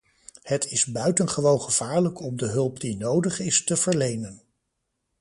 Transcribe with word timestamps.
Het 0.43 0.65
is 0.65 0.85
buitengewoon 0.85 1.61
gevaarlijk 1.61 2.19
om 2.19 2.37
de 2.37 2.45
hulp 2.45 2.79
die 2.79 2.97
nodig 2.97 3.39
is 3.39 3.63
te 3.63 3.75
verlenen. 3.75 4.41